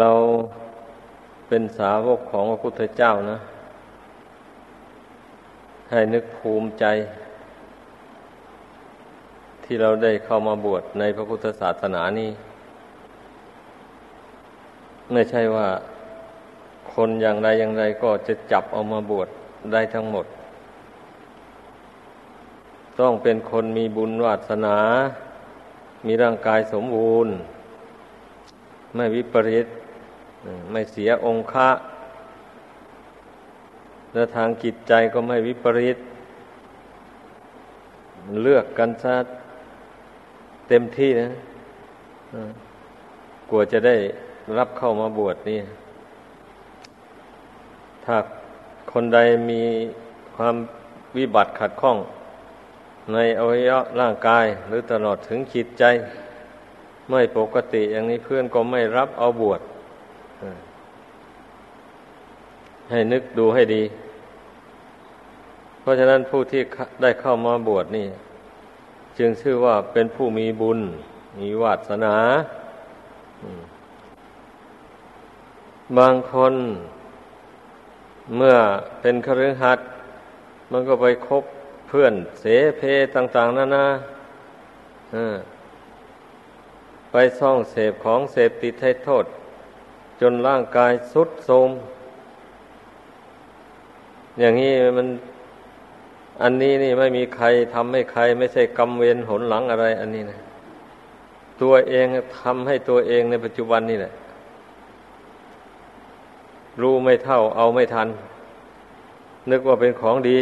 [0.00, 0.12] เรา
[1.48, 3.38] เป็นสาวกของพระพุทธเจ้านะ
[5.90, 6.84] ให้นึกภูมิใจ
[9.64, 12.30] ที่เราได้เข้ามาบวชในพระพุทธศาสนานี้
[15.12, 15.68] ไม่ใช่ว่า
[16.94, 19.28] คนอย่างใดอย่างใดก็จะจับเอามาบวช
[19.72, 20.26] ได้ทั้งหมด
[23.00, 24.78] ต้องเป็นคนมีบุญวาสนา
[26.06, 27.32] มีร่างกายสมบูรณ์
[28.94, 29.66] ไม่วิปริต
[30.70, 31.68] ไม่เสียองค์ะ
[34.12, 35.98] และทางจิตใจก็ไม่วิปริต
[38.42, 39.16] เลือกกันซะ
[40.68, 41.28] เต็มที่นะ
[43.50, 43.96] กลัวจะได้
[44.58, 45.60] รับเข้ามาบวชนี่
[48.04, 48.16] ถ้า
[48.92, 49.18] คนใด
[49.50, 49.62] มี
[50.36, 50.54] ความ
[51.16, 51.98] วิบัติขัดข้อง
[53.12, 55.84] ในอวัยวะร่างกายหรือตลอดถึงจิตใจ
[57.10, 59.60] ไม่ปกติอย่างนี้เพื่อนก็ไม่รับเอาบวช
[62.90, 63.82] ให้นึกดูให้ดี
[65.80, 66.62] เพราะฉะนั้นผู้ที่
[67.02, 68.08] ได้เข้ามาบวชนี่
[69.18, 70.80] จึงชื่อว่าเป็นผู้มีบุญ
[71.38, 72.16] มีวาสนา
[75.98, 76.54] บางคน
[78.36, 78.56] เมื่อ
[79.00, 79.86] เป็นคฤหัสถ์
[80.72, 81.44] มันก็ไปคบ
[81.88, 82.44] เพื่อนเส
[82.78, 82.82] เพ
[83.14, 83.88] ต่าง ๆนั่นนะ
[87.12, 89.24] ไปซ่องเสพของเสพติดให้โทษ
[90.20, 91.70] จนร่างกายสุดโทรม
[94.40, 95.08] อย่างนี้มัน
[96.42, 100.38] อันนี้นี่ไม่มีใครทำให้ใคร ไม่ใช่กรรมเวรหนหลังอะไร อันนี้นะ
[101.62, 102.06] ตัวเอง
[102.40, 104.12] ทำให้ตัวเองในปัจจุบันนี่แหละ
[106.80, 108.08] รู้ไม่เท่า เอาไม่ทัน
[109.50, 110.40] นึกว่าเป็นของดี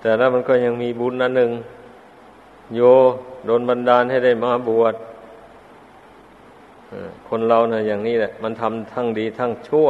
[0.00, 1.50] แต่แล้วมันก็ยังมีบุญนันหนึ่ง
[2.74, 2.80] โย
[3.46, 4.94] โดนบันดาลให้ได้มาบวช
[7.28, 9.88] คนเราเนะ่ะอย่างนี้แหละ มันทำทั้งดีทั้งชั่ว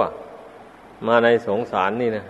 [1.06, 2.24] มาในสงสารนี่นะ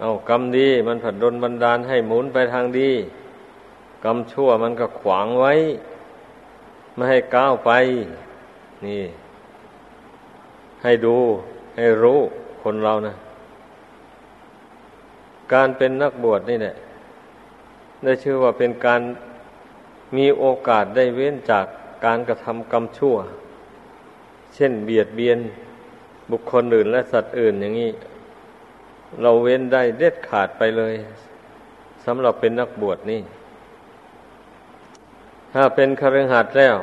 [0.00, 2.90] เอากรรมดีมันผัดดนบันดาลให้หมุนไปทางดี
[4.04, 5.52] กรรมชั่วมันก็ขวางไว้
[6.94, 7.70] ไม่ให้ก้าวไป
[8.86, 9.02] นี่
[10.82, 11.16] ให้ดู
[11.76, 12.18] ให้รู้
[12.62, 13.14] คนเรานะ
[15.52, 16.74] การเป็นนักบวชนี่แหละ
[18.02, 19.00] ได้ชื่อว่าเป็นการ
[20.16, 21.66] มีโอกาสได้เว้นจาก
[22.04, 23.16] การกระทำกรรมชั่ว
[24.54, 25.38] เช่นเบียดเบียน
[26.30, 27.90] บุคคลอื่นและสัตว์อื่นอย่างนี้
[29.22, 30.94] เราเว้นได้เด็ดขาดไปเลย
[32.04, 33.20] สำหรับเป็นนักบวชนี่
[35.54, 36.76] ถ้าเป็นคฤหัสถ์แล้ว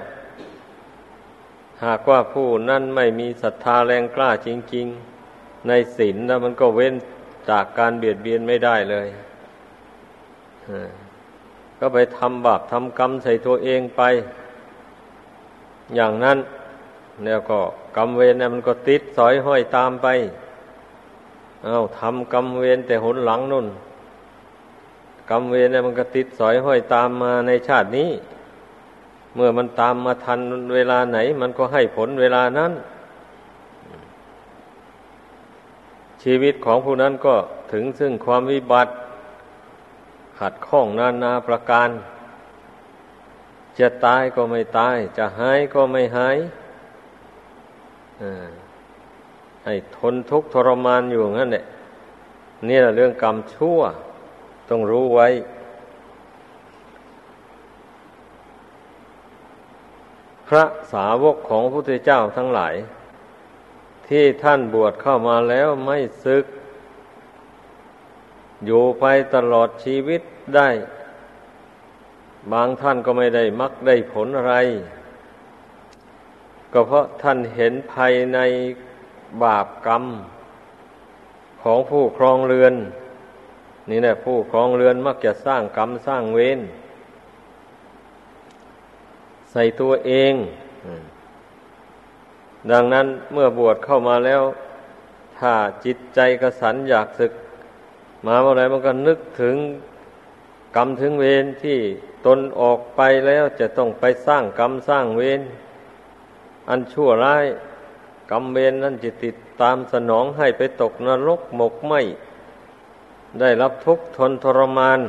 [1.85, 4.87] หากว่าผู้นั่นไม่มีศรัทธาแรงกล้าจริง
[5.27, 6.93] ๆ ในศีลแล้วมันก็เว้น
[7.49, 9.07] จากการเบียดเบียนไม่ได้เลย
[11.79, 14.01] ก็ไปทำบาปทำกรรมใส่ตัวเองไป
[15.95, 16.37] อย่างนั้น
[17.23, 17.59] แล้วก็
[17.97, 20.07] กรรมเวรเนี่ยมันก็ติดสอยห้อยตามไป
[21.63, 23.67] เอาทำกรรมเวรแต่หนหลังนุ่น
[25.29, 28.09] กรรมเวรเนี่ยมันก็ติดสอยห้อยตามมาในชาตินี้
[29.35, 30.39] เมื่อมันตามมาทัน
[30.75, 32.71] เวลาไหน มันก็ให้ผลเวลานั้น
[36.23, 37.35] ชีวิตของผู้นั้นก็
[37.71, 38.91] ถึงซึ่งความวิบัติ
[40.39, 41.89] ขัดข้องนานาประการ
[43.79, 46.37] จะตายก็ไม่ตาย จะหายก็ไม่หาย
[49.65, 51.65] ให้ทนทุกข์ทรมานอยู่งั้นเนี่ย
[52.67, 53.79] นี่แหละเรื่องกรรมชั่ว
[54.69, 55.27] ต้องรู้ไว้
[60.47, 62.75] พระสาวกของพระพุทธเจ้าทั้งหลาย
[64.07, 66.45] ที่ท่านบวชเข้ามาแล้วไม่ซึก
[68.65, 69.05] อยู่ไป
[69.35, 70.21] ตลอดชีวิต
[70.55, 70.69] ได้
[72.51, 74.55] บางท่านก็ไม่ได้มักได้ผลอะไร
[76.77, 78.39] ก็เพราะท่านเห็นภายใน
[79.43, 80.03] บาปกรรม
[81.61, 82.73] ของผู้ครองเรือน
[83.89, 86.59] นี่แหละผู้ครองเรือนมักจะสร้างกรรมสร้างเวร
[89.51, 90.33] ใส่ตัวเอง
[92.71, 94.41] ดังนั้นเมื่อบวชเข้ามาแล้ว
[95.37, 95.53] ถ้า
[95.85, 97.31] จิตใจกระสันอยากศึก
[98.25, 99.55] มาเมื่อไรมันก็นึกถึง
[100.75, 101.77] กรรมถึงเวรที่
[102.25, 105.41] ตนออกไปแล้วจะต้องไปสร้างกรรมสร้างเวร
[106.69, 107.45] อันชั่วร้าย
[108.31, 111.93] กรรมเวรนั้นจะติดตามสนองให้ไปตกนรกหมกไหม
[113.39, 114.99] ได้รับทุกข์ทนทรมาน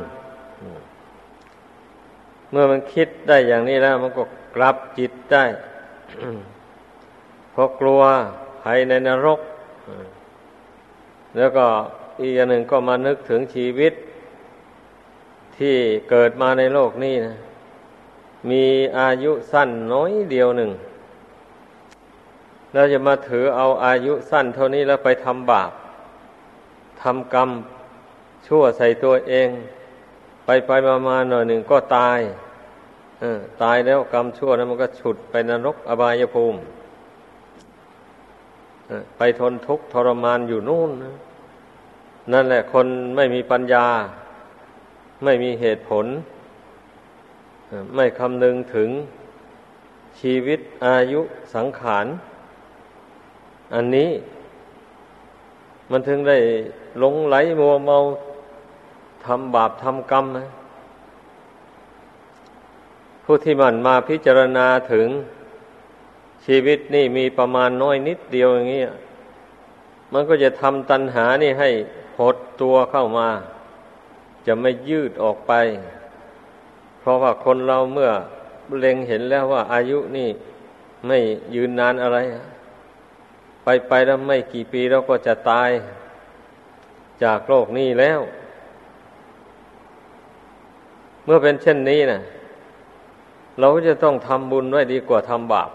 [2.51, 4.23] เมื่อมันคิดได้อย่างนี้แล้ว มันก็
[4.55, 5.43] กลับจิตได้
[7.51, 8.01] เพราะกลัว
[8.61, 9.39] ภัยในนรก
[11.37, 11.65] แล้วก็
[12.19, 13.93] อีกอย่างหนึ่งก็มานึกถึงชีวิต
[15.57, 15.75] ที่
[16.09, 17.35] เกิดมาในโลกนี้นะ
[18.49, 18.65] มี
[18.99, 20.71] อายุสั้นน้อยเดียวหนึ่ง
[22.77, 25.71] เราจะมาถือเอาอายุสั้นเท่านี้แล้วไปทำบาป
[27.01, 27.49] ทำกรรม
[28.47, 29.49] ชั่วใส่ตัวเอง
[30.45, 32.19] ไปไปมามาหน่อยหนึ่งก็ตาย
[33.63, 36.59] ตายแล้วกรรมชั่วนั้นมันก็ฉุดไปนรกอบายภูมิ
[39.17, 41.15] ไปทนทุกข์ทรมานอยู่นู่นนะ
[42.31, 43.87] นั่นแหละคนไม่มีปัญญา
[45.23, 46.05] ไม่มีเหตุผล
[47.95, 48.89] ไม่คำนึงถึง
[50.19, 51.21] ชีวิตอายุ
[51.55, 52.07] สังขาร
[53.73, 54.09] อันนี้
[55.91, 56.37] มันถึงได้
[56.99, 57.97] หลงไหลมัวเมา
[59.25, 60.45] ทำบาปทำกรรมนะ
[63.23, 65.07] ผู้ที่มันมาพิจารณาถึง
[66.45, 68.83] ชีวิตนี่มีประมาณน้อยนิดเดียวอย่างนี้
[70.13, 71.69] มันก็จะทำตัณหานี่ให้
[72.19, 73.29] หดตัวเข้ามา
[74.45, 75.53] จะไม่ยืดออกไป
[76.99, 78.11] เพราะว่าคนเราเมื่อ
[78.79, 80.29] เล็งเห็นแล้วว่าอายุนี่
[81.07, 81.17] ไม่
[81.55, 82.17] ยืนนานอะไร
[83.69, 85.69] ไปไปแล้วไม่กี่ปีเราก็จะตาย
[87.23, 88.19] จากโลกนี้แล้ว
[91.25, 92.21] เมื่อเป็นเช่นนี้นะ
[93.59, 95.69] เราก็จะต้องทำบุญไว้ดีกว่าทำบาป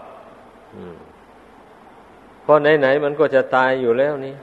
[2.41, 4.35] เพราะไหนๆมันก็จะตายอยู่แล้วนี่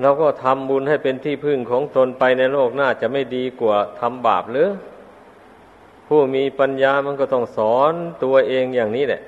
[0.00, 4.70] เราก็ทำบุญให้เป็นที่พึ่งของตนไปในโลกหน้าจะไม่ดีกว่าทำบาปหรือ
[6.06, 7.92] ผู้มีปัญญามันก็ต้องสอน
[8.24, 9.22] ตัวเองอย่างนี้แหละ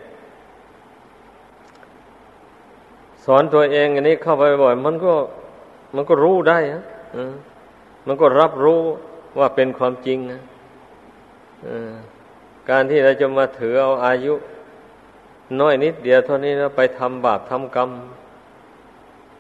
[3.27, 5.15] สอนตัวเองอันนี้เข้าไปบ่อย มันก็
[5.95, 6.83] มันก็รู้ได้ฮะ
[8.07, 8.81] มันก็รับรู้
[9.39, 10.41] ว่าเป็นความจริงนะ
[12.71, 14.35] การที่เราจะมาถือเอาอายุ
[15.61, 17.91] น้อยนิดเดียวเท่านี้แล้วไปทำบาปทำกรรม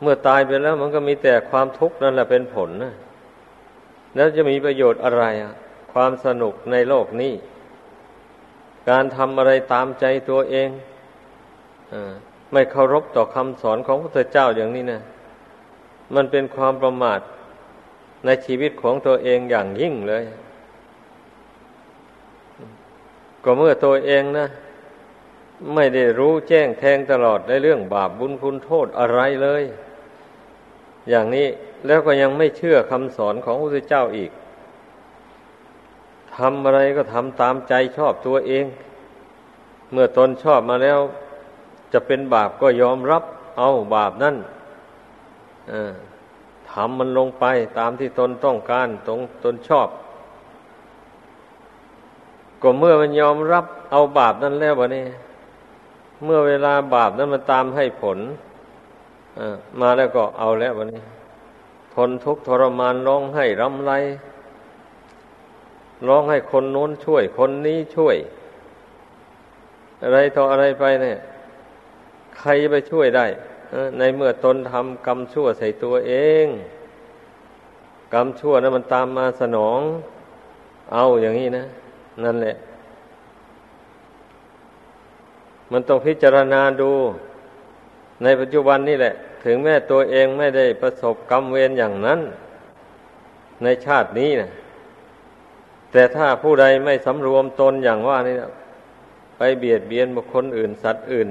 [0.02, 2.94] เมื่อตายไปแล้ว มันก็มีแต่ความทุกข์นั่นแหละเป็นผลนะ
[4.16, 5.52] แล้วจะมีประโยชน์อะไรอะ
[5.92, 7.34] ความสนุกในโลกนี้
[8.90, 10.68] การทำอะไรตามใจตัวเอง
[11.92, 11.94] อ
[12.52, 15.00] ไม่เคารพต่อคำสอนของพระพุทธเจ้าอย่างนี้นะ
[16.14, 17.20] มันเป็นความประมาท
[18.24, 20.24] ในชีวิตของตัวเองอย่างยิ่งเลย
[23.44, 24.46] ก็เมื่อตัวเองนะ
[25.74, 29.62] ไม่ได้รู้แจ้งแทงตลอดในเรื่องบาปบุญคุณโทษอะไรเลย
[31.10, 31.48] อย่างนี้
[31.86, 34.30] แล้วก็ยังไม่เชื่อคำสอนของพระพุทธเจ้าอีก
[36.36, 38.64] ทำอะไรก็ทำตามใจชอบตัวเอง
[39.92, 40.98] เมื่อตนชอบมาแล้ว
[41.92, 43.22] จะเป็นบาปก็ยอมรับ
[43.58, 44.36] เอาบาปนั่น
[46.70, 47.44] ทำมันลงไป
[47.78, 49.88] ตามที่ตนต้องการตรงตนชอบ
[52.62, 55.06] ก็เมื่อมันยอมรับเอาบาปนั้นแล้ววะนี่
[56.24, 58.18] เมื่อเวลาบาปนั้นมันตามให้ผล
[59.80, 61.02] มาแล้วก็เอาแล้ววันนี้
[61.94, 63.92] ทนทุกข์ทรมานร้องให้รำไร
[66.08, 68.16] ร้องให้คนโน้นช่วยคนนี้ช่วย
[70.02, 71.18] อะไรต่ออะไรไปเนี่ย
[72.40, 73.26] ใครไปช่วยได้
[73.98, 76.12] ในเมื่อตนทำกรรมชั่วใส่ตัวเอ
[76.44, 76.46] ง
[78.14, 79.80] กรรมชั่วนะั้นมันตามมาสนอง
[80.92, 81.64] เอาอย่างนี้นะ
[82.24, 82.56] นั่นแหละ
[85.72, 86.90] มันต้องพิจารณาดู
[88.22, 92.20] ในปัจจุบันนี่แหละ ถึงแม้ตัวเองไม่ได้ประสบกรรมเวรอย่างนั้น
[93.62, 94.50] ในชาตินี้นะ
[95.92, 98.50] แต่ถ้าผู้ใดไม่สำรวมตนอย่างว่านี่นะ
[99.36, 101.28] ไปเบียดเบียนบุคคลอื่นสัตว์อื่น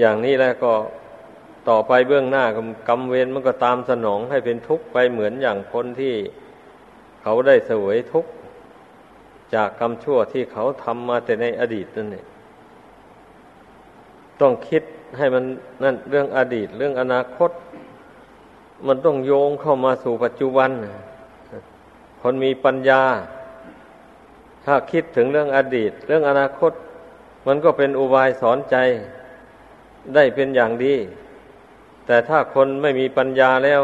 [0.00, 0.72] อย่างนี้แล้วก็
[1.68, 2.44] ต่อไปเบื้องหน้า
[2.88, 6.14] กรรมเวรมันก็ตามสนองให้เป็นทุกข์ไปเหมือนอย่างคนที่
[7.22, 8.30] เขาได้เสวยทุกข์
[9.54, 12.26] จากกรรมชั่วที่เขาทำมาแต่ในอดีตนั่นเอง
[14.40, 14.82] ต้องคิด
[15.18, 15.44] ให้มัน
[15.82, 17.50] นั่นเรื่องอดีต เรื่องอนาคต
[18.86, 20.70] มันต้องโยงเข้ามาสู่ปัจจุบัน
[22.20, 23.02] คนมีปัญญา
[24.64, 26.72] ถ้าคิดถึงเรื่องอดีต เรื่องอนาคต
[27.46, 28.76] มันก็เป็นอุบายสอนใจ
[30.14, 30.94] ได้เป็นอย่างดี
[32.06, 33.82] แต่ถ้าคนไม่มีปัญญาแล้ว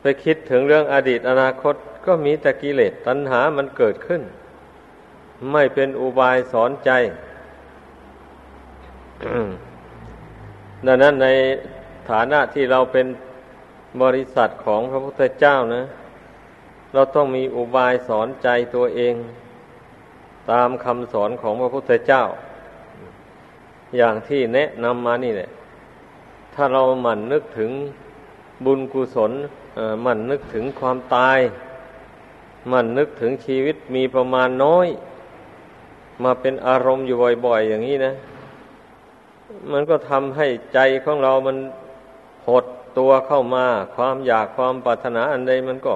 [0.00, 1.74] ไปคิดถึงเรื่องอดีตอนาคต
[2.06, 4.22] ก็มีแต่กิเลสตัณหามันเกิดขึ้น
[5.52, 6.90] ไม่เป็นอุบายสอนใจ
[10.86, 11.28] ดังนั้นใน
[12.10, 13.06] ฐานะที่เราเป็น
[14.02, 15.82] บริษัทของพระพุทธเจ้านะ
[16.94, 19.14] เราต้องมีอุบายสอนใจตัวเอง
[20.50, 22.22] ตามคำสอนของพระพุทธเจ้า
[23.96, 25.50] อย่างที่แนะนำมานี่แหละ
[26.54, 27.70] ถ้าเราหมั่นนึกถึง
[28.64, 29.32] บุญกุศล
[30.02, 31.38] หมั่นนึกถึงความตาย
[32.68, 34.88] หมั่นนึกถึงชีวิตมีประมาณน้อย
[36.24, 37.16] มาเป็นอารมณ์อยู่
[37.46, 38.12] บ่อยๆ อย่างนี้นะ
[39.72, 41.56] มันก็ทำให้ใจของเรามัน
[42.48, 42.64] หด
[42.98, 45.94] ตัวเข้ามา ความอยากความปรารถนาอันใดมันก็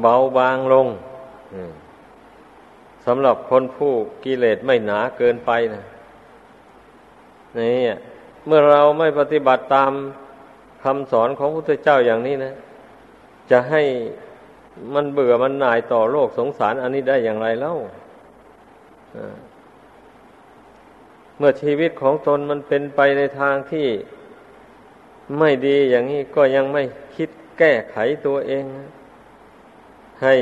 [0.00, 0.88] เบาบางลง
[3.06, 3.92] สำหรับคนผู้
[4.24, 5.82] กิเลสไม่หนาเกินไปนะ
[7.58, 7.76] นี่
[8.46, 9.92] เมื่อเราไม่ปฏิบัติตาม
[10.84, 12.54] คำสอนของพระพุทธเจ้าอย่างนี้นะ
[13.50, 13.82] จะให้
[14.94, 17.74] มันเบื่อมันหน่ายต่อโลกสงสารอันนี้ได้อย่างไรเล่า
[21.38, 23.88] เมื่อชีวิตของตนมันเป็นไปในทางที่
[25.38, 26.82] ไม่ดีอย่างนี้ก็ยังไม่
[27.16, 27.96] คิดแก้ไข
[28.26, 28.64] ตัวเอง
[30.22, 30.34] ให้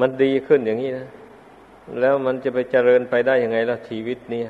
[0.00, 1.06] มันดีขึ้นอย่างนี้นะ
[2.00, 4.48] แล้วมันจะไปเจริญไปได้ยังไงล่ะชีวิตเนี่ย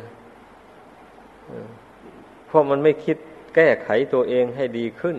[2.46, 3.16] เพราะมันไม่คิด
[3.54, 5.16] แก้ไขตัวเองให้ดีขึ้น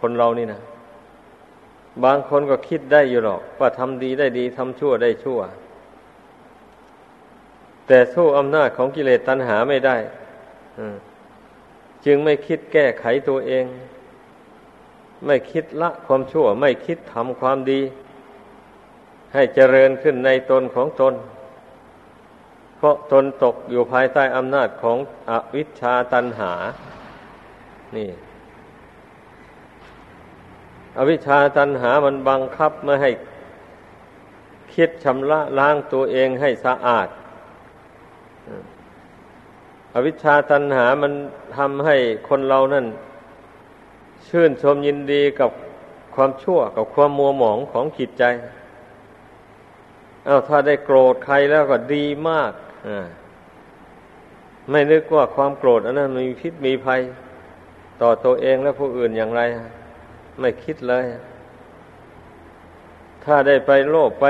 [0.00, 0.60] คนเรานี่นะ
[2.04, 5.40] บางคนก็คิดได้อยู่หรอก ว่าทำดีได้ดีทำชั่วได้ชั่ว
[7.86, 9.96] แต่สู้อำนาจของกิเลสตัณหาไม่ได้
[12.04, 13.64] จึงไม่คิดแก้ไขตัวเอง
[15.26, 17.80] ไม่คิดละความชั่ว ไม่คิดทำความดี
[19.34, 21.14] ให้เจริญขึ้นในตนของตน
[22.78, 24.98] เพราะตนตกอยู่ภายใต้อำนาจของ
[25.30, 26.52] อวิชชาตันหา
[27.96, 28.10] นี่
[30.98, 33.10] อวิชชาตันหามันบังคับไม่ให้
[34.74, 37.08] คิดชำระล้างตัวเองให้สะอาด
[39.94, 41.12] อวิชชาตันหามัน
[41.56, 41.96] ทำให้
[42.28, 42.86] คนเรานั่น
[44.28, 45.50] ชื่นชมยินดีกับ
[46.14, 48.24] ความชั่วกับความมัวหมองของจิตใจ
[50.24, 52.52] เอาถ้าได้โกรธใครแล้วก็ดีมาก
[54.70, 57.00] ไม่นึกว่าความโกรธอันนั้นมีพิษมีภัย
[58.02, 59.42] ต่อตัวเองและผู้อื่นอย่างไร
[60.40, 61.04] ไม่คิดเลย
[63.24, 64.26] ถ้าได้ไปโลภไป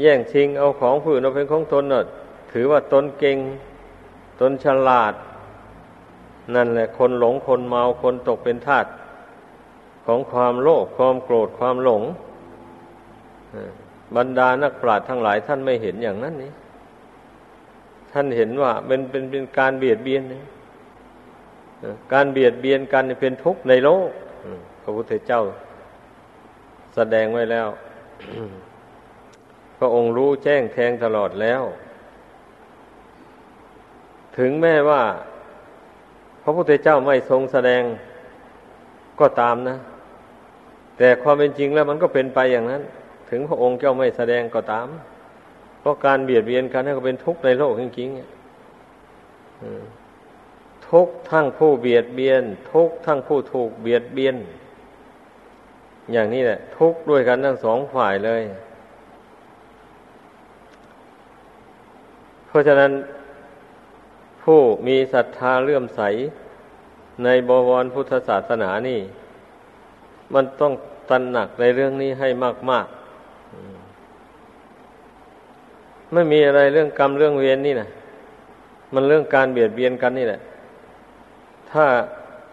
[0.00, 2.04] แย่งชิง เอาของผู้อื่นเอาเป็นของตนน่ะ
[2.52, 3.38] ถือว่าตนเก่ง
[4.40, 5.14] ตนฉลาด
[6.54, 8.86] นั่นแหละ คนหลงคนเมาคนตกเป็นทาส
[10.06, 12.02] ของความโลภความโกรธความหลง
[14.16, 16.52] บรรดานักปราชญ์ทั้งหลายท่านไม่เห็นอย่างนั้นนี่
[18.12, 20.42] ท่านเห็นว่าเป็นเป็นเป็นการเบียดเบียนนี่
[22.12, 24.10] การเบียดเบียนกันเป็นทุกข์ในโลก
[24.82, 25.42] พระพุทธเจ้า
[26.94, 27.68] แสดงไว้แล้ว
[29.78, 31.62] พระองค์รู้แจ้งแทงตลอดแล้ว
[34.38, 35.02] ถึงแม้ว่า
[36.42, 37.82] พระพุทธเจ้าไม่ทรงแสดง
[39.20, 39.76] ก็ตามนะ
[40.98, 42.82] แต่ความเป็นจริงแล้วมันก็เป็นไปอย่างนั้น
[43.30, 44.86] ถึงพระองค์เจ้าไม่แสดงก็ตาม
[45.80, 48.18] เพราะการเบียดเบียนกันนี่นก็เป็นทุกข์ในโลกจริงๆ
[50.90, 52.42] ทุกทั้งผู้เบียดเบียน
[52.72, 54.36] ทุกทั้งผู้ถูกเบียดเบียน
[56.12, 58.42] อย่างนี้แหละ ทุกด้วยกันทั้งสองฝ่ายเลย
[62.46, 62.92] เพราะฉะนั้น
[64.42, 66.00] ผู้มีศรัทธาเลื่อมใส
[67.24, 69.00] ในบวรพุทธศาสนานี่
[70.34, 70.72] มันต้อง
[71.10, 72.28] ตระหนักในเรื่องนี้ให้
[72.70, 72.97] มาก ๆ
[76.12, 77.88] ไม่มีอะไรเรื่องกรรมเรื่องเวรนนี่นะ
[78.94, 80.40] มันเรื่องการเบียดเบียนกันนี่แหละ
[81.70, 81.84] ถ้า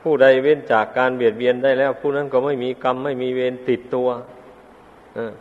[0.02, 4.08] ผู้ใดเว้นจากการเบียดเบียนได้แล้ว ผู้นั้นก็ไม่มีกรรมไม่มีเวรติดตัว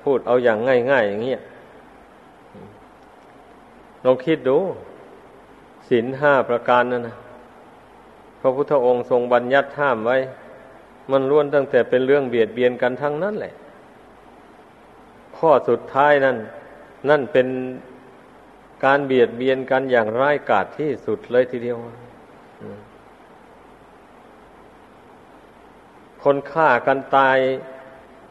[0.03, 0.59] พูดเอาอย่าง
[0.91, 1.35] ง่ายๆอย่างเนี้
[4.05, 4.59] ลองคิดดู
[5.89, 7.17] ศีลห้าประการนั่นนะ
[8.41, 10.17] พระพุทธองค์ทรงบัญญัติห้ามไว้
[11.11, 13.53] มันล้วนตั้งแต่เป็นเรื่องเบียดเบียนกันทั้งนั้นแหละ
[15.37, 16.37] ข้อสุดท้ายนั่น
[17.09, 17.47] นั่นเป็น
[18.85, 21.77] การเบียดเบียนกันอย่างร้ายกาจที่สุดเลยทีเดียว
[26.23, 27.39] คนฆ่ากันตาย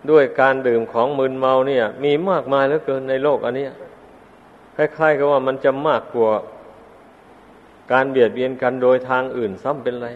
[0.09, 3.67] ด้วยการดื่มของมึนเมาเนี่ย มีมากมายเหลือเกินในโลกอันนี้
[4.75, 6.31] คล้ายๆกับว่ามันจะมากกว่า
[7.91, 10.07] การเบียดเบียนกันโดยทางอื่นซ้ำเป็นไร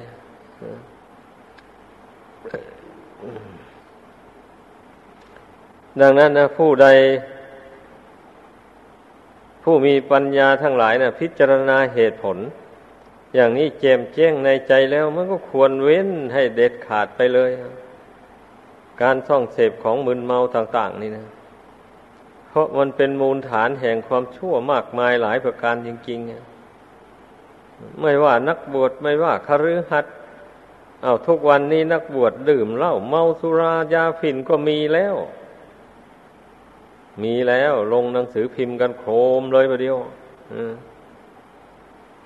[6.01, 6.87] ดังนั้นนะผู้ใด
[9.69, 12.37] ผู้มีปัญญาทั้งหลายนะพิจารณาเหตุผล
[13.35, 17.51] อย่างนี้เจมแจ้งในใจแล้ว มันก็ควรเว้นให้เด็ดขาดไปเลย
[19.01, 21.25] การท่องเสพของมึนเมาต่าง ๆ นี่นะ
[22.47, 30.13] เพราะมันเป็นมูลฐานแห่งความชั่วมากมายหลายประการจริงๆไม่ว่านักบวชไม่ว่าคฤหัสถ์
[31.03, 35.17] เอาทุกวันนี้นักบวชดื่มเหล้าเมาสุรายาฝิ่นก็มีแล้ว
[37.23, 39.97] มีแล้วลงหนังสือพิมพ์กันโครมเลยประเดียว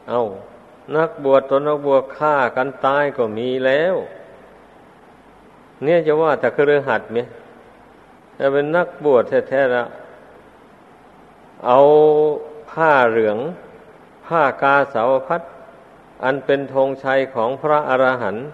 [0.09, 0.21] เอา
[0.95, 3.95] นักบวชตนนักบวชฆ่ากันตายก็มีแล้ว
[5.83, 7.19] เนี่ยจะว่าแต่คฤหัสถ์ไหม
[8.35, 9.87] แต่เป็นนักบวชแท้ๆแล้ว
[11.65, 11.79] เอา
[12.71, 13.37] ผ้าเหลือง
[14.25, 15.41] ผ้ากาสาวพัด
[16.23, 18.45] อันเป็นธงชัยของพระอรหันต์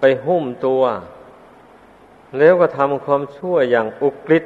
[0.00, 0.82] ไปหุ้มตัว
[2.38, 4.44] แล้วก็ทำความชั่วอย่างอุกฤษ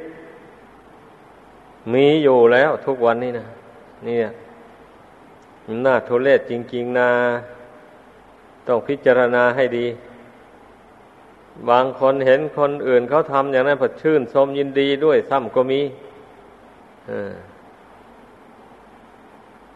[1.93, 3.47] มีอยู่แล้วทุกวันนี้นะ
[4.07, 4.17] นี่
[5.85, 7.09] น่าทุเลศจริง ๆนะ
[8.67, 9.87] ต้องพิจารณาให้ดี
[11.69, 15.81] บางคนเห็นคนอื่นเขาทำอย่างนั้นผัดชื่นชมยินดีด้วยซ้ำก็มี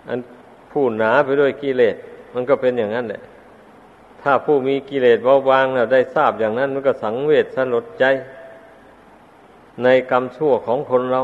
[0.08, 0.20] อัน
[0.72, 1.96] ผู้หนาไปด้วยกิเลส
[2.34, 3.22] มันก็เป็นอย่างนั้นแหละ
[4.22, 8.06] ถ้าผู้มีกิเลสเบาบางแล้วได้ทราบอย่างนั้น มันก็สังเวชสลดใจ
[9.84, 11.22] ในกรรมชั่วของคนเรา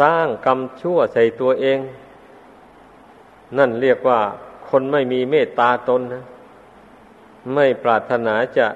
[0.00, 1.78] สร้างกรรมชั่วใส่ตัวเอง
[3.58, 4.20] นั่นเรียกว่า
[4.68, 6.24] คนไม่มีเมตตาตนนะ
[7.54, 8.66] ไม่ปรารถนาจะ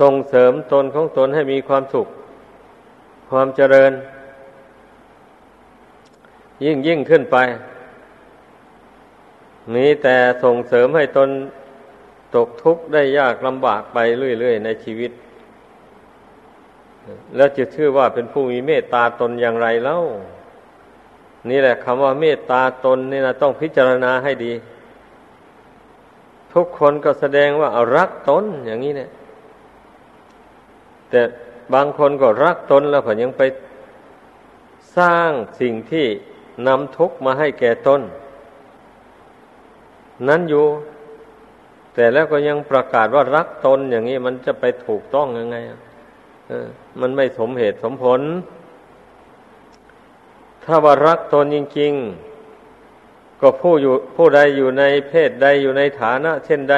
[0.00, 2.08] ส่งเสริมตนของตนให้มีความสุข
[3.30, 3.92] ความเจริญ
[6.64, 7.36] ยิ่งยิ่งขึ้นไป
[9.74, 11.28] มีแต่ส่งเสริมให้ตน
[12.36, 15.10] ตกทุกข์ได้ยากลำบากไปเรื่อยๆในชีวิต
[17.36, 19.98] แล้วจะชื่อว่าเป็นผู้มีเมตตาตนอย่างไรเล่า
[21.50, 24.52] นี่แหละคำว่าเมตตาตนนี่นะต้องพิจารณาให้ดี
[26.54, 29.10] ทุกคนก็แสดงว่ารักตนอย่างนี้เนี่ย
[31.10, 31.22] แต่
[31.74, 33.42] บางคนก็รักตนแล้วผยังไป
[34.98, 35.30] สร้าง
[35.60, 36.06] สิ่งที่
[36.66, 38.00] นำทุกข์มาให้แก่ตน
[40.28, 40.66] นั้นอยู่
[41.94, 45.80] แต่แล้วก็ยังประกาศว่ารักตนอย่างนี้มันจะไปถูกต้องยังไงอะ
[47.00, 48.20] มันไม่สมเหตุสมผล
[50.64, 51.92] ถ้าว่ารักตนจริง
[52.68, 56.76] ๆ ก็ผู้อยู่ผู้ใดอยู่ในเพศใดอยู่ในฐานะ เช่นใด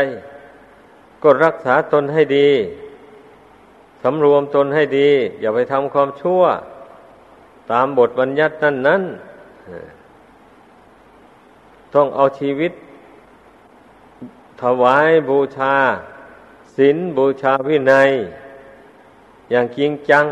[1.23, 2.51] ก็รักษาตนให้ดี
[4.03, 6.43] สำรวมตนให้ดี อย่าไปทำความชั่ว
[7.71, 9.03] ตามบทบัญญัตินั้นนั้น
[11.95, 12.73] ต้องเอาชีวิต
[14.63, 15.75] ถวายบูชา
[16.77, 18.11] ศีลบูชาวินัย
[19.51, 20.27] อย่างจริงจัง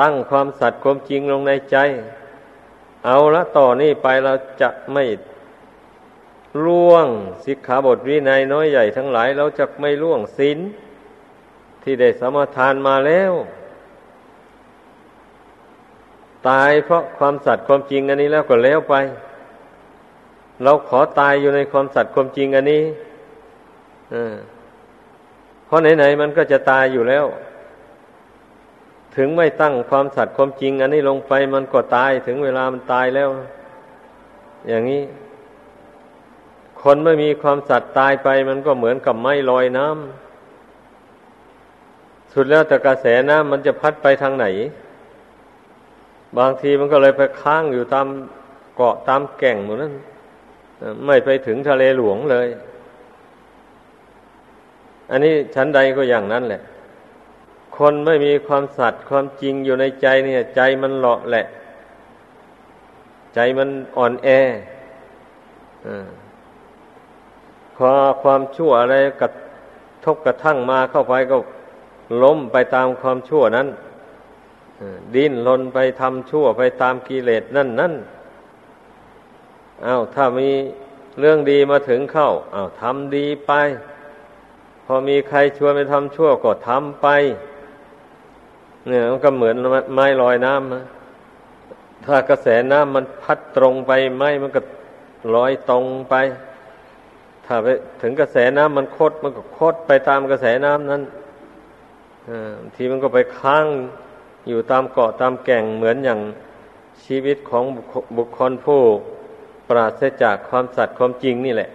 [0.00, 1.76] ตั้งความสัตย์ความจริงลงในใจ
[3.06, 5.04] เอาละต่อนี้ไปเราจะไม่
[6.64, 7.06] ล่วง
[7.44, 10.58] สิกขาบทวินัยน้อยใหญ่ทั้งหลาย เราจะไม่ล่วงศีล
[11.82, 13.32] ที่ได้สมทานมาแล้ว
[16.48, 18.94] ตายเพราะความสัตย์ความจริงอันนี้แล้วก็แล้วไป
[20.62, 22.82] เราขอตายอยู่ในความสัตย์ความจริงอันนี้
[24.14, 24.36] อ่า
[25.70, 27.26] เพราะไหนๆมันก็จะตายอยู่แล้ว
[29.16, 33.28] ถึงไม่ตั้งความสัตย์ความจริง อันนี้ลงไปมันก็ตายถึงเวลามันตายแล้ว
[34.68, 35.02] อย่างนี้
[36.82, 44.46] คนไม่มีความสัตย์ตายไป มันก็เหมือนกับไม้ลอยน้ำสุดแล้วแต่กระแสน้ำมันจะพัดไปทางไหน
[46.38, 48.06] บางทีมันก็เลยไปค้างอยู่ตาม
[48.76, 49.94] เกาะตามแก่งหมดนั้น
[51.06, 52.48] ไม่ไปถึงทะเลหลวงเลย
[55.10, 56.60] อันนี้ชั้นใดก็อย่างนั้นแหละ
[57.76, 61.46] คนไม่มีความสัตย์ความจริงอยู่ในใจเนี่ย ใจมันเลาะแหละ
[63.34, 64.28] ใจมันอ่อนแอ
[67.76, 67.90] พอ
[68.22, 69.28] ความชั่วอะไรกระ
[70.04, 71.36] ทบกระทั่งมาเข้าไปก็
[72.22, 73.68] ล้มไปตามความชั่วนั้น
[75.14, 77.94] ดิ้นรนไปทำชั่วไปตามกิเลสนั่นนั่น
[79.86, 80.50] อา้าวถ้ามี
[81.20, 83.52] เรื่องดีมาถึงเข้าอา้าวทำดีไป
[84.92, 87.08] อมีใครชวนไปทำชั่วก็ทำไป
[88.88, 89.56] เนี่ยมันก็เหมือน
[89.94, 90.84] ไม้ลอยน้ำนะ
[92.04, 94.60] ถ้ากระแสน้ำมันพัดตรงไปไม้มันก็
[95.34, 96.14] ลอยตรงไป
[97.46, 97.66] ถ้าไป
[98.02, 101.02] ถึงกระแสน้ำมันโคดมันก็โคดไปตามกระแสน้ำนั้น
[102.74, 103.66] ทีมันก็ไปค้าง
[104.48, 106.20] อยู่ตามเกาะตามแก่งเหมือนอย่าง
[107.04, 107.64] ชีวิตของ
[108.16, 108.80] บุคคลผู้
[109.68, 111.70] ปราศจากความสัตย์ความจริงนี่แหละ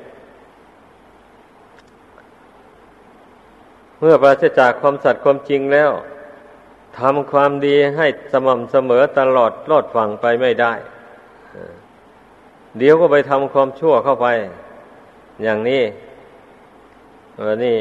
[4.00, 5.92] เมื่อปราศจากความสัตย์ความจริงแล้ว
[7.00, 10.74] ทำความดีให้สม่ำเสมอตลอดรอดฝั่งไปไม่ได้
[12.78, 14.28] เดี๋ยวก็ไปทำความชั่วเข้าไป
[15.44, 15.84] อย่างนี้
[17.38, 17.78] เออนี่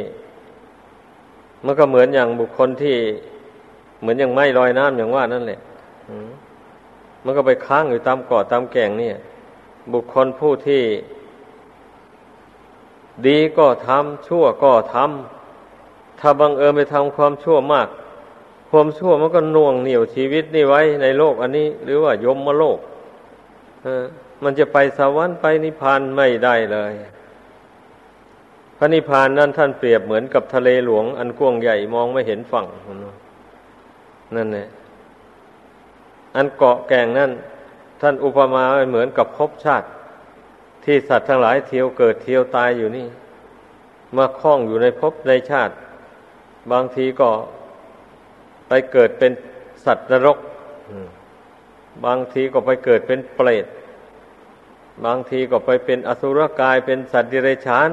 [1.64, 2.96] มันก็เหมือนอย่างบุคคลที่
[4.00, 5.60] เหมือนอย่างไม้ลอยน้ำอย่างว่านั่นแหละ
[7.24, 9.10] มันก็ไปค้างอยู่ตามเกาะตามแก่งนี่
[9.92, 10.82] บุคคลผู้ที่
[13.26, 15.43] ดีก็ทำชั่วก็ทำ
[16.26, 17.88] ถ้าบังเอิญไปทำความชั่วมาก
[18.70, 22.78] ความชั่วมันก็น่วงเหนี่ยวชีวิตนี่ไว้ในโลกอันนี้ หรือว่ายมมาโลก
[24.42, 26.92] มันจะไปสวรรค์ไปนิพพานไม่ได้เลย
[28.76, 32.66] พระนิพพานนั้นท่านเปรียบเหมือนกับทะเลหลวง อันกว้างใหญ่มองไม่เห็นฝั่ง
[34.36, 34.68] นั่นแหละ
[36.36, 37.30] อันเกาะแก่งนั่น
[38.00, 39.86] ท่านอุปมาเหมือนกับภพชาติ
[40.84, 43.06] ที่สัตว์ทั้งหลายเที่ยวเกิดเที่ยวตายอยู่นี่
[44.16, 45.74] มาคล้องอยู่ในภพในชาติ
[46.72, 47.30] บางทีก็
[48.68, 49.32] ไปเกิดเป็น
[49.84, 50.38] สัตว์นรก
[52.04, 53.66] บางทีก็ไปเกิดเป็นเปรต
[55.04, 57.90] บางทีก็ไปเป็นอสุรกายเป็นสัตว์ดิเรกชัน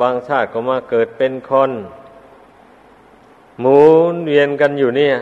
[0.00, 1.70] บางชาติก็มาเกิดเป็นคน
[3.60, 3.80] หมุ
[4.14, 5.16] นเวียนกันอยู่เนี่ย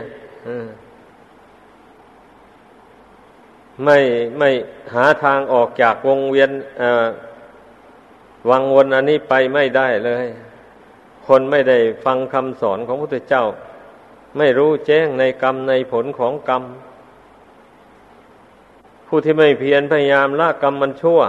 [3.83, 3.97] ไม่
[4.37, 4.49] ไม่
[4.93, 6.51] หาทางออกจากวงเวียน
[8.49, 10.27] วังวนอันนี้ไปไม่ได้เลย
[11.27, 13.45] คนไม่ได้ฟังคำสอนของพระพุทธเจ้า
[14.37, 16.63] ไม่รู้แจ้งในกรรมในผลของกรรม
[19.07, 21.19] ผู้ที่ไม่เพียรพยายามละกรรมมันชั่ว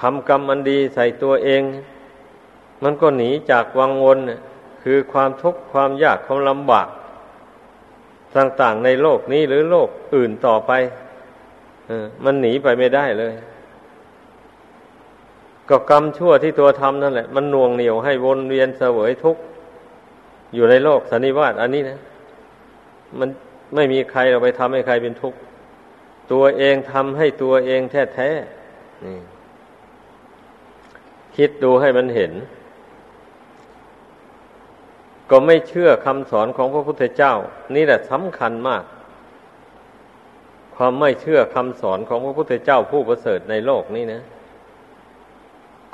[0.00, 1.62] ทำกรรมมันดีใส่ตัวเอง
[2.82, 4.18] มันก็หนีจากวังวน
[4.82, 6.88] คือความทุกข์ความยากความลำบาก
[8.36, 10.72] ต่างๆในโลกนี้หรือโลกอื่นต่อไป
[12.24, 13.34] มันหนีไปไม่ได้เลย
[15.68, 19.42] ก็กรรมชั่วที่ตัวทำนั่นแหละ มันน่วงเหนียวให้วนเวียนเสวยทุกข์
[20.54, 21.98] อยู่ในโลกสันนิวาตอันนี้นะ
[23.18, 23.28] มัน
[23.74, 25.38] ไม่มีใครเราไปทำให้ใครเป็นทุกข์
[26.32, 27.80] ตัวเองทำให้ตัวเอง
[28.14, 32.32] แท้ๆคิดดูให้มันเห็น
[35.30, 37.34] ก็ไม่เชื่อคำสอนของพระพุทธเจ้า
[37.74, 38.82] นี่แหละสำคัญมาก
[40.76, 44.22] ความไม่เชื่อคำสอนของพระพุทธเจ้าผู้ประเสริฐในโลกนี้นะ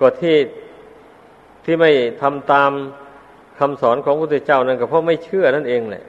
[0.02, 0.36] ก็ที่
[1.64, 1.90] ที่ไม่
[2.22, 2.70] ทำตาม
[3.58, 6.04] คำสอนของพระพุทธเจ้านั่นก็เพราะไม่เชื่อนั่นเองแหละ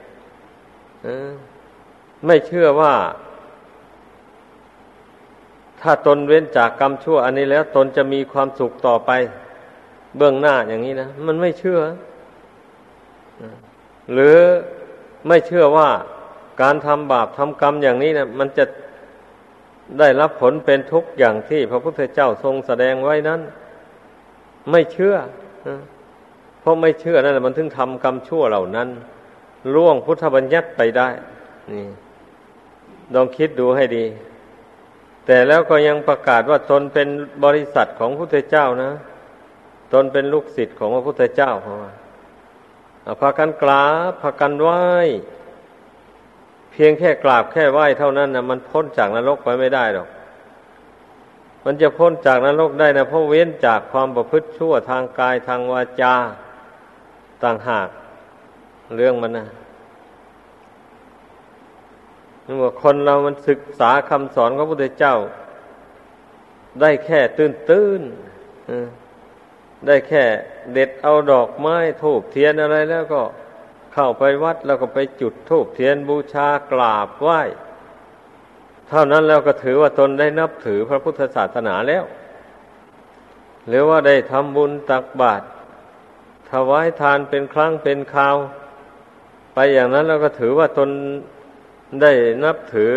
[2.26, 2.94] ไม่เชื่อว่า
[5.80, 9.10] ถ้าตนเว้นจากกรรมชั่ว อันนี้แล้ว ตนจะมีความสุขต่อไป
[10.16, 11.78] เบื้องหน้าอย่างนี้นะมันไม่เชื่อ
[14.12, 14.38] หรือ
[15.28, 15.88] ไม่เชื่อว่า
[16.62, 18.64] การทำบาปทำกรรมอย่างนี้นะมันจะ
[19.98, 23.40] ได้รับผลเป็นทุกข์อย่างที่พระพุทธเจ้าทรงแสดงไว้นั้น
[24.70, 25.14] ไม่เชื่อ
[26.60, 28.88] เพราะไม่เชื่อนั่นแหละมันถึงทำกรรมชั่วเหล่านั้น
[29.74, 31.08] ล่วงพุทธบัญญัติไปได้
[31.72, 31.84] นี่
[33.14, 34.04] ลองคิดดูให้ดี
[35.26, 37.08] แต่แล้วก็ยังประกาศว่าตนเป็น
[37.44, 38.92] บริษัทของพระพุทธเจ้านะ
[39.92, 41.92] ตนเป็นลูกศิษย์ของพระพุทธเจ้าเพราะว่า
[43.20, 44.82] พากันกราบพากันไหว้
[46.72, 50.08] เพียงแค่กราบแค่ไหว้เท่านั้นนะมันพ้นจากนรกไปไม่ได้หรอก
[51.64, 56.14] มันจะพ้นจากนรกได้นะเพราะเว้นจากความประพฤติชั่วทางกายทางวาจา
[57.42, 57.88] ต่างหาก
[58.96, 59.46] เรื่องมันนะ
[62.46, 65.16] นี่ว่าคนเรามันศึกษาคำสอนของพระพุทธเจ้า
[66.80, 68.02] ได้แค่ตื้นตื้น
[69.86, 70.24] ได้แค่
[70.72, 73.22] เด็ดเอาดอกไม้ทูบเทียนอะไรแล้วก็
[73.92, 77.40] เข้าไปวัดแล้วก็ไปจุดธูปเทียนบูชากราบไหว้
[78.94, 82.04] ท่านั้นแล้วก็ถือว่าตนได้นับถือพระพุทธศาสนาแล้ว
[83.68, 85.46] หรือว่าได้ทำบุญตักบาตร
[86.50, 88.36] ถวายทานเป็นครั้งเป็นคราว
[89.54, 90.90] ไปอย่างนั้นแล้วก็ถือว่าตน
[92.02, 92.12] ได้
[92.44, 92.92] นับถือ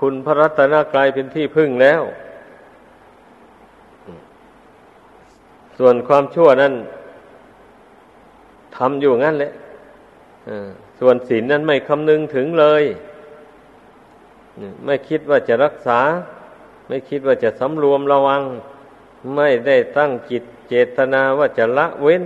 [0.00, 2.02] คุณพระรัตนกรายเป็นที่พึ่งแล้ว
[5.78, 6.74] ส่วนความชั่วนั้น
[8.76, 9.52] ทำอยู่งั้นแหละ
[11.00, 12.84] ส่วนศีลนั้นไม่คำนึงถึงเลย
[14.84, 16.00] ไม่คิดว่าจะรักษา
[16.88, 18.42] ไม่คิดว่าจะสำรวมระวัง
[19.34, 22.22] ไม่ได้ตั้งจิตเจตนาว่าจะละเว้น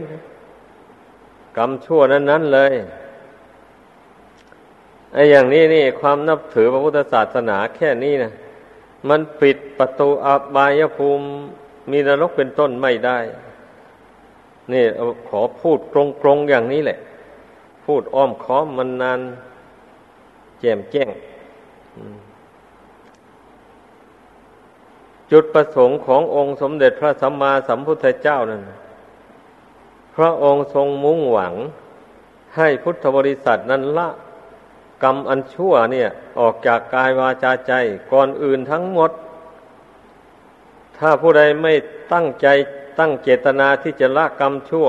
[1.56, 2.72] กรรมชั่วนั้นนั้นเลย
[5.12, 8.32] ไอ้อย่างนี้นี่ความนับถือพระพุทธศาสนาแค่นี้นะ
[9.08, 11.26] มันปิดประตูอบายภูมิ
[11.90, 13.18] มีนรกเป็นต้นไม่ได้
[14.72, 14.84] นี่
[15.28, 15.94] ขอพูดต
[16.26, 16.98] รงๆอย่างนี้แหละ
[17.84, 19.20] พูดอ้อมค้อมมันนาน
[20.60, 21.08] แจ่มแจ้ง
[25.30, 28.62] จุดประสงค์ขององค์สมเด็จพระสัมมาสัมพุทธเจ้านั้น
[30.16, 31.54] พระองค์ทรงมุ่งหวัง
[32.56, 34.08] ให้พุทธบริษัทนั้นละ
[35.02, 36.08] กรรมอันชั่วเนี่ย
[36.40, 37.72] ออกจากกายวาจาใจ
[38.12, 39.10] ก่อนอื่นทั้งหมด
[40.98, 41.72] ถ้าผู้ใดไม่
[42.12, 42.46] ตั้งใจ
[42.98, 44.88] ตั้งเจตนาที่จะละกรรมชั่ว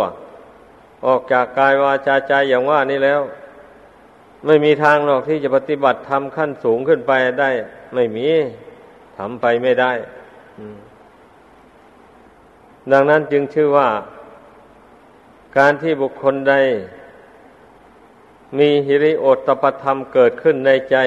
[1.05, 3.21] ออกจากกายวาจาใจอย่างว่านี้แล้ว
[4.45, 7.51] ไม่มีทางหรอกที่จะปฏิบัติทำขั้นสูงขึ้นไปได้
[7.93, 8.27] ไม่มี
[9.17, 9.91] ทำไปไม่ได้
[12.91, 13.89] ดังนั้นจึงชื่อว่า
[15.57, 16.55] การที่บุคคลใด
[18.57, 20.97] มีหิริโอตปธรรมเกิดขึ้นในใจ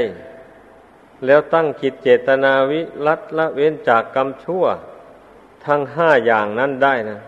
[1.26, 4.64] แล้วตั้งจิตเจตนาวิรัตละเว้นจากกรรมชั่ว
[5.66, 7.20] ทั้งห้าอย่างนั้นได้นะ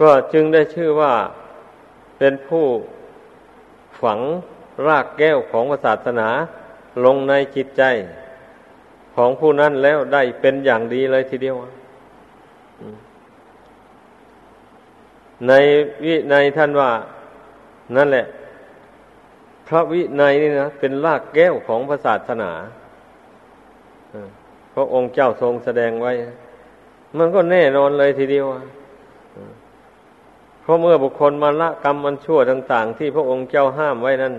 [0.00, 1.14] ก็จึงได้ชื่อว่า
[2.18, 2.66] เป็นผู้
[4.02, 4.20] ฝัง
[4.86, 6.28] รากแก้วของศาสนา
[7.04, 7.82] ลงในจิตใจ
[9.14, 11.56] ของผู้นั้นแล้วได้เป็นอย่างดีเลยทีเดียว
[15.48, 15.52] ใน
[16.04, 16.90] วิในท่านว่า
[17.96, 18.26] นั่นแหละ
[19.68, 22.50] พระวิในนี่นะเป็นรากแก้วของศาสนา
[24.74, 26.12] พระองค์เจ้าทรงแสดงไว้
[27.18, 28.46] มันก็แน่นอนเลยทีเดียว
[30.62, 34.34] เพราะเมื่อบุคคลมาละกรรมมันชั่วต่าง ๆ ที่พระองค์เจ้าห้ามไว้นั้น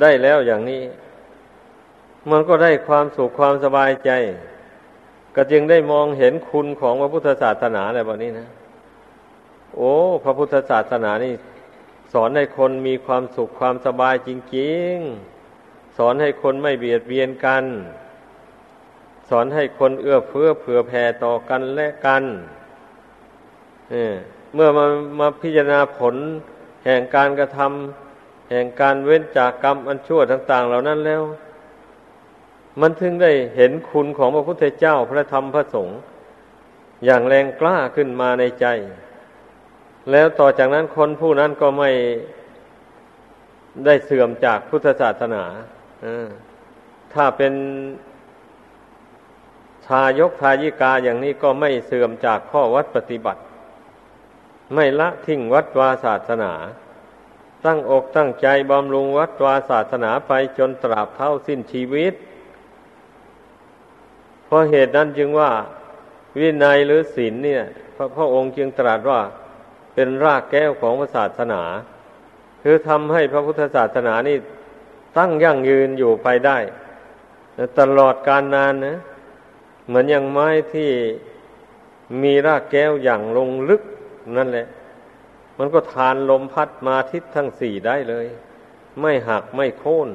[0.00, 0.82] ได้แล้วอย่างนี้
[2.30, 4.10] มันก็ได้ความสุขความสบายใจ
[5.34, 8.48] ก็จึงได้มองเห็นคุณของพระพุทธศาสนาอะไรแบบนี้นะ
[9.76, 9.92] โอ้
[10.24, 11.34] พระพุทธศาสนานี่
[12.12, 14.94] สอนให้คนมีความสุขความสบายจริง
[15.42, 17.64] ๆ สอนให้คนไม่เบียดเบียนกัน
[19.30, 22.24] สอนให้คนเอื้อเฟื้อเผื่อแผ่ต่อกันและกัน
[24.54, 24.86] เมื่อมา
[25.20, 26.14] มาพิจารณาผล
[26.84, 28.01] แห่งการกระทำ
[28.52, 31.22] แห่งการเว้นจากกรรมอันชั่วต่าง ๆ เหล่านั้นแล้ว
[32.80, 35.98] มันถึงได้เห็นคุณของพระพุทธเจ้าพระธรรมพระสงฆ์
[37.04, 38.66] อย่างแรงกล้าขึ้นมาในใจ
[40.10, 41.90] แล้วต่อจากนั้นคนผู้นั้นก็ไม่
[43.86, 45.44] ได้เสื่อมจากพุทธศาสนา
[47.14, 47.52] ถ้าเป็น
[49.86, 53.40] ทายกทายิกาอย่างนี้ก็ไม่เสื่อมจากข้อวัดปฏิบัติ
[54.74, 56.52] ไม่ละทิ้งวัดวาศาสนา
[57.64, 62.14] ตั้งอกตั้งใจบำรุงวัดวาศาสนาไปจนตราบเท่าสิ้นชีวิต
[64.44, 65.50] เพราะเหตุนั้นจึงว่า
[66.38, 67.62] วินัยหรือศีลเนี่ย
[67.96, 69.20] พระพระองค์จึงตรัสว่า
[69.94, 71.62] เป็นรากแก้วของศาสนา
[72.62, 74.36] คือทำให้พระพุทธศาสนานี่
[75.18, 76.58] ตั้งยั่งยืนอยู่ไปได้
[77.78, 78.96] ตลอดกาลนานนะ
[79.86, 80.90] เหมือนอย่างไม้ที่
[82.22, 83.82] มีรากแก้วอย่างลงลึก
[84.36, 84.66] นั่นแหละ
[85.58, 88.26] มันก็ทานลมพัดมาทิศทั้งสี่ได้เลย
[89.00, 90.08] ไม่หักไม่โค่น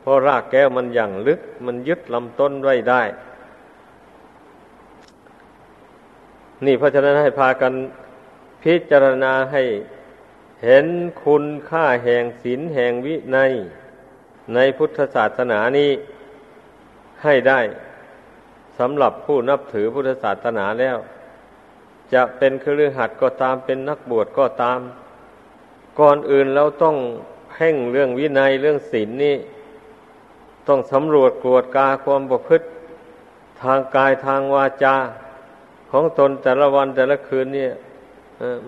[0.00, 3.02] เพราะรากแก้วมันอย่างลึก มันยึดลำต้นไว้ได้
[6.64, 7.72] นี่เพราะฉะนั้นให้พากัน
[8.62, 9.62] พิจารณาให้
[10.64, 10.86] เห็น
[11.24, 13.38] คุณค่าแห่งศีลแห่งวิใน
[14.54, 15.90] ในพุทธศาสนานี้
[17.22, 17.60] ให้ได้
[18.78, 20.96] สำหรับผู้นับถือพุทธศาสนาแล้ว
[22.14, 24.80] จะเป็นครือหัดก็ตามเป็นนักบวชก็ตาม
[25.98, 26.96] ก่อนอื่นเราต้อง
[27.50, 29.36] เพ่งเรื่องวินัยเรื่องศีลนนี่
[30.68, 32.66] ต้องสำรวจกวดกาความประพฤติ
[33.62, 34.96] ทางกายทางวาจา
[35.90, 37.72] ของตนแต่ละวันแต่ละคืนเนี่ย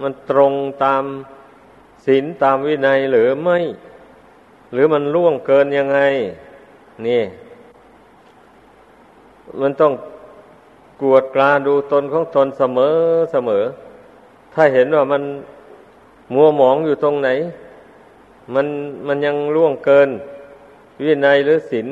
[0.00, 0.52] มันตรง
[0.84, 1.04] ตาม
[2.06, 3.58] ศีลตามวินัยหรือไม่
[4.72, 5.98] หรือมันล่วงเกินยังไง
[7.06, 7.22] นี่
[9.60, 9.92] มันต้อง
[11.02, 12.96] กวดกลาดูตนของตนเสมอ
[13.32, 13.64] เสมอ
[14.54, 15.22] ถ้าเห็นว่ามัน
[16.34, 17.28] มัวหมองอยู่ตรงไหน
[18.54, 18.66] มัน
[19.06, 20.08] มันยังล่วงเกิน
[21.02, 21.86] วินัยหรือศีล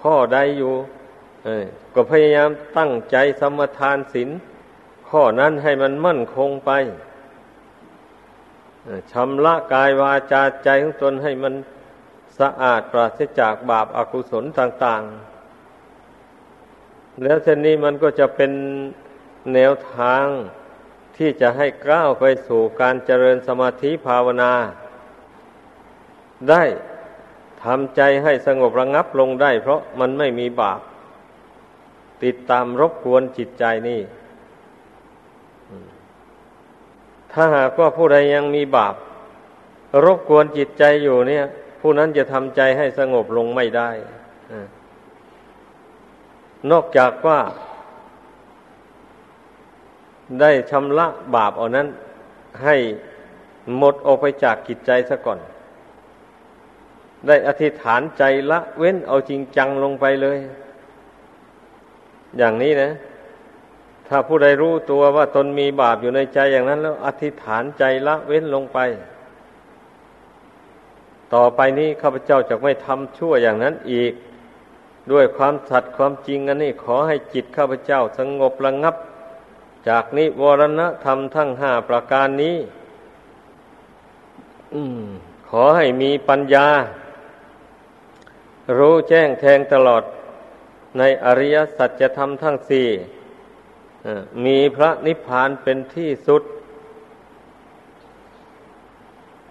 [0.00, 0.74] ข้อใดอยู่
[1.94, 4.28] ก็พยายามตั้งใจสมทานศีล
[5.08, 6.70] ข้อนั้นให้มันมั่นคงไป
[9.12, 11.54] ชำระกายวาจาใจของตนให้มัน
[12.38, 15.35] สะอาดปราศจากบาปอากุศลต่าง ๆ
[17.22, 18.52] แล้วเช่นนี้มันก็จะเป็น
[19.54, 20.24] แนวทาง
[21.16, 24.52] ที่จะให้ก้าวไปสู่การเจริญสมาธิภาวนา
[26.50, 26.62] ได้
[27.64, 30.80] ทำใจให้สงบระงับลงได้ เพราะมันไม่มีบาป
[32.24, 34.00] ติดตามรบกวนจิตใจนี่
[37.32, 38.94] ถ้าหากว่าผู้ใดยังมีบาป
[40.04, 41.44] รบกวนจิตใจอยู่เนี่ย
[41.80, 43.90] ผู้นั้นจะทำใจให้สงบลงไม่ได้
[46.70, 47.40] นอกจากว่า
[50.40, 51.88] ได้ชำระบาปเอานั้น
[52.64, 52.76] ให้
[53.76, 55.38] หมดออกไปจากกิจใจซะก่อน
[57.26, 60.38] ได้อธิษฐานใจละเว้นเอาจริงจังลงไปเลย
[62.38, 62.90] อย่างนี้นะ
[64.08, 68.78] ถ้าผู้ใดรู้ตัวว่าตนมีบาปอยู่ในใจอย่างนั้น แล้ว อธิษฐานใจละเว้นลงไป
[71.34, 74.12] ต่อไปนี้ข้าพเจ้าจะไม่ทำชั่วอย่างนั้นอีก
[75.12, 78.96] ด้วยความสัตย์ความจริงอันนี้ขอให้จิตข้าพเจ้าสงบระงงับ
[79.88, 82.56] จากนิวรณธรรมทั้งห้าประการนี้
[85.48, 86.68] ขอให้มีปัญญา
[88.78, 90.02] รู้แจ้งแทงตลอด
[90.98, 92.88] ในอริยสัจธรรมทั้งสี่
[94.44, 96.42] มีพระนิพพานเป็นที่สุด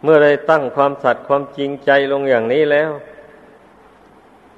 [0.03, 2.91] เมื่อได้ตั้งความสัตย์ความจริงใจลงอย่างนี้แล้ว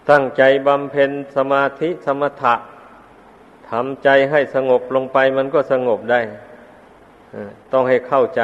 [0.09, 2.55] ตั้งใจบำเพ็ญสมาธิสมถะ
[3.69, 6.21] ทำใจให้สงบลงไปมันก็สงบได้
[7.71, 8.41] ต้องให้เข้าใจ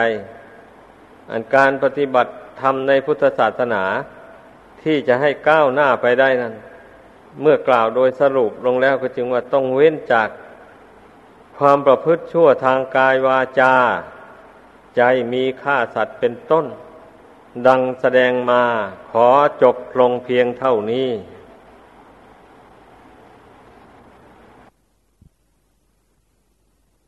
[1.32, 3.84] อันการปฏิบัติธรรมในพุทธศาสนา
[4.84, 6.54] ที่จะให้ก้าวหน้าไปได้นั้น
[7.42, 10.30] เมื่อกล่าวโดยสรุปลงแล้วก็จึงว่าต้องเว้นจาก
[11.58, 13.76] ความประพฤติชั่วทางกายวาจา
[14.96, 15.02] ใจ
[15.34, 16.66] มีฆ่าสัตว์เป็นต้น
[17.68, 18.64] ดังแสดงมา
[19.12, 19.28] ขอ
[19.62, 21.10] จบลงเพียงเท่านี้